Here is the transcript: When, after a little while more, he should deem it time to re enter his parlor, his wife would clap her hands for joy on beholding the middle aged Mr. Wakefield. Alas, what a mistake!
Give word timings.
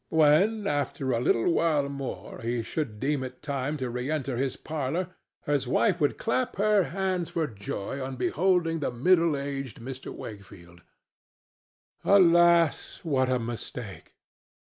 When, 0.09 0.65
after 0.65 1.11
a 1.11 1.19
little 1.19 1.47
while 1.53 1.87
more, 1.87 2.39
he 2.41 2.63
should 2.63 2.99
deem 2.99 3.23
it 3.23 3.43
time 3.43 3.77
to 3.77 3.87
re 3.87 4.09
enter 4.09 4.35
his 4.35 4.55
parlor, 4.57 5.09
his 5.45 5.67
wife 5.67 6.01
would 6.01 6.17
clap 6.17 6.55
her 6.55 6.85
hands 6.85 7.29
for 7.29 7.45
joy 7.45 8.03
on 8.03 8.15
beholding 8.15 8.79
the 8.79 8.89
middle 8.89 9.37
aged 9.37 9.79
Mr. 9.79 10.11
Wakefield. 10.11 10.81
Alas, 12.03 13.01
what 13.03 13.29
a 13.29 13.37
mistake! 13.37 14.15